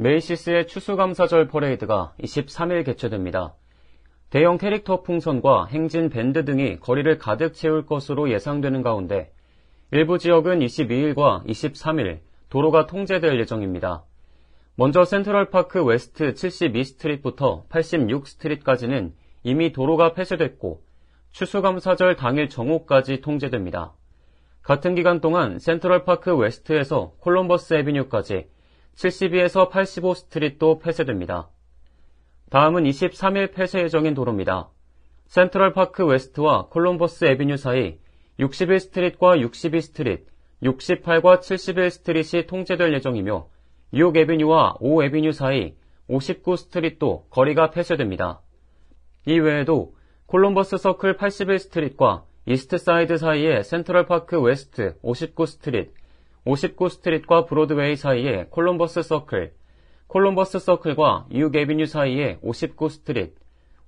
메이시스의 0.00 0.66
추수감사절 0.66 1.48
퍼레이드가 1.48 2.14
23일 2.22 2.86
개최됩니다. 2.86 3.54
대형 4.30 4.56
캐릭터 4.56 5.02
풍선과 5.02 5.66
행진 5.66 6.08
밴드 6.08 6.46
등이 6.46 6.80
거리를 6.80 7.18
가득 7.18 7.52
채울 7.52 7.84
것으로 7.84 8.30
예상되는 8.30 8.80
가운데 8.80 9.30
일부 9.90 10.18
지역은 10.18 10.60
22일과 10.60 11.44
23일 11.46 12.20
도로가 12.48 12.86
통제될 12.86 13.38
예정입니다. 13.40 14.04
먼저 14.74 15.04
센트럴파크 15.04 15.84
웨스트 15.84 16.32
72스트릿부터 16.32 17.68
86스트릿까지는 17.68 19.12
이미 19.42 19.70
도로가 19.70 20.14
폐쇄됐고 20.14 20.80
추수감사절 21.32 22.16
당일 22.16 22.48
정오까지 22.48 23.20
통제됩니다. 23.20 23.92
같은 24.62 24.94
기간 24.94 25.20
동안 25.20 25.58
센트럴파크 25.58 26.34
웨스트에서 26.34 27.12
콜럼버스 27.20 27.74
에비뉴까지 27.74 28.48
72에서 29.00 29.70
85 29.70 30.12
스트릿도 30.14 30.78
폐쇄됩니다. 30.78 31.48
다음은 32.50 32.84
23일 32.84 33.54
폐쇄 33.54 33.80
예정인 33.82 34.12
도로입니다. 34.12 34.68
센트럴파크 35.26 36.04
웨스트와 36.04 36.66
콜럼버스 36.66 37.24
에비뉴 37.24 37.56
사이 37.56 37.98
61 38.38 38.78
스트릿과 38.80 39.40
62 39.40 39.80
스트릿, 39.80 40.26
68과 40.62 41.40
71 41.40 41.90
스트릿이 41.90 42.46
통제될 42.46 42.92
예정이며 42.94 43.48
6 43.94 44.16
에비뉴와 44.16 44.76
5 44.80 45.02
에비뉴 45.04 45.32
사이 45.32 45.74
59 46.08 46.56
스트릿도 46.56 47.26
거리가 47.30 47.70
폐쇄됩니다. 47.70 48.42
이 49.26 49.38
외에도 49.38 49.94
콜럼버스 50.26 50.76
서클 50.76 51.16
81 51.16 51.58
스트릿과 51.58 52.24
이스트 52.44 52.76
사이드 52.76 53.16
사이의 53.16 53.64
센트럴파크 53.64 54.40
웨스트 54.40 54.98
59 55.00 55.46
스트릿, 55.46 55.94
59 56.44 56.88
스트릿과 56.88 57.44
브로드웨이 57.44 57.96
사이의 57.96 58.48
콜럼버스 58.50 59.02
서클, 59.02 59.52
콜럼버스 60.06 60.58
서클과 60.58 61.26
에잇 61.30 61.54
에비뉴 61.54 61.86
사이의 61.86 62.38
59 62.42 62.88
스트릿, 62.88 63.34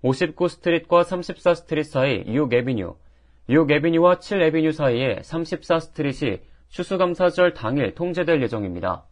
59 0.03 0.49
스트릿과 0.49 1.05
34 1.05 1.55
스트릿 1.55 1.87
사이 1.87 2.23
에잇 2.27 2.53
에비뉴, 2.53 2.95
에잇 3.49 3.71
에비뉴와 3.71 4.19
7 4.19 4.43
에비뉴 4.43 4.73
사이의 4.73 5.21
34 5.23 5.81
스트릿이 5.81 6.41
추수감사절 6.69 7.55
당일 7.55 7.95
통제될 7.95 8.43
예정입니다. 8.43 9.07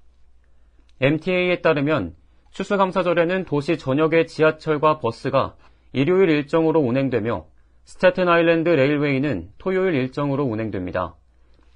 MTA에 1.01 1.63
따르면 1.63 2.15
추수감사절에는 2.53 3.45
도시 3.45 3.79
전역의 3.79 4.27
지하철과 4.27 4.99
버스가 4.99 5.57
일요일 5.93 6.29
일정으로 6.29 6.81
운행되며 6.81 7.47
스태튼 7.85 8.29
아일랜드 8.29 8.69
레일웨이는 8.69 9.51
토요일 9.59 9.95
일정으로 9.95 10.45
운행됩니다. 10.45 11.17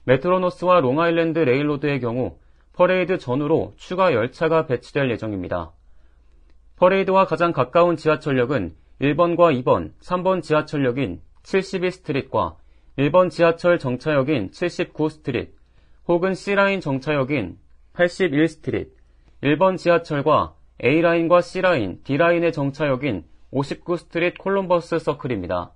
메트로 0.04 0.42
노스와 0.42 0.80
롱아일랜드 0.80 1.38
레일로드의 1.38 2.00
경우 2.00 2.38
퍼레이드 2.74 3.18
전후로 3.18 3.74
추가 3.76 4.12
열차가 4.12 4.66
배치될 4.66 5.10
예정입니다. 5.10 5.72
퍼레이드와 6.76 7.26
가장 7.26 7.52
가까운 7.52 7.96
지하철역은 7.96 8.74
1번과 9.00 9.62
2번, 9.62 9.92
3번 10.00 10.42
지하철역인 10.42 11.20
72스트릿과 11.42 12.56
1번 12.98 13.30
지하철 13.30 13.78
정차역인 13.78 14.50
79스트릿, 14.50 15.50
혹은 16.06 16.34
C라인 16.34 16.80
정차역인 16.80 17.58
81스트릿, 17.94 18.90
1번 19.42 19.78
지하철과 19.78 20.54
A라인과 20.82 21.40
C라인, 21.40 22.00
D라인의 22.04 22.52
정차역인 22.52 23.24
59스트릿 23.52 24.38
콜럼버스 24.38 24.98
서클입니다. 24.98 25.72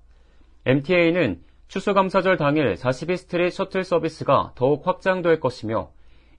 MTA는 0.67 1.41
추수감사절 1.69 2.39
당일 2.39 2.75
42스트릿 2.77 3.51
셔틀 3.51 3.85
서비스가 3.85 4.53
더욱 4.55 4.87
확장될 4.87 5.39
것이며 5.39 5.91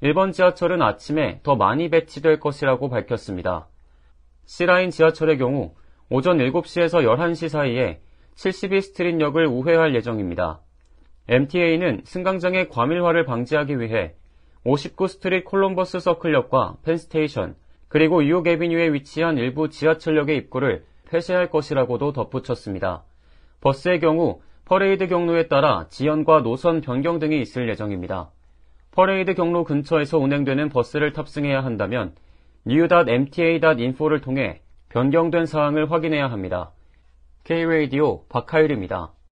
1번 0.02 0.34
지하철은 0.34 0.82
아침에 0.82 1.40
더 1.44 1.56
많이 1.56 1.90
배치될 1.90 2.40
것이라고 2.40 2.90
밝혔습니다. 2.90 3.68
C라인 4.46 4.90
지하철의 4.90 5.38
경우 5.38 5.76
오전 6.10 6.40
7시에서 6.40 7.04
11시 7.04 7.48
사이에 7.48 8.02
72스트릿역을 8.36 9.48
우회할 9.48 9.94
예정입니다. 9.94 10.62
MTA는 11.28 12.02
승강장의 12.06 12.70
과밀화를 12.70 13.26
방지하기 13.26 13.80
위해 13.80 14.16
59스트릿 14.66 15.46
콜럼버스 15.46 16.00
서클역과 16.00 16.78
펜스테이션, 16.84 17.56
그리고 17.88 18.24
뉴욕 18.24 18.48
에비뉴에 18.48 18.94
위치한 18.94 19.38
일부 19.38 19.70
지하철역의 19.70 20.38
입구를 20.38 20.86
폐쇄할 21.08 21.52
것이라고도 21.52 22.14
덧붙였습니다. 22.14 23.04
버스의 23.62 24.00
경우 24.00 24.42
퍼레이드 24.70 25.08
경로에 25.08 25.48
따라 25.48 25.88
지연과 25.90 26.44
노선 26.44 26.82
변경 26.82 27.18
등이 27.18 27.42
있을 27.42 27.68
예정입니다. 27.70 28.30
퍼레이드 28.92 29.34
경로 29.34 29.64
근처에서 29.64 30.20
운행되는 30.20 30.70
버스를 30.70 31.12
탑승해야 31.12 31.64
한다면 31.64 32.14
new.mta.info를 32.68 34.22
통해 34.22 34.62
변경된 34.90 35.48
사항을 35.48 35.92
확인해야 35.92 36.30
합니다. 36.30 36.70
K-Radio 37.46 38.26
박하율입니다. 38.30 39.12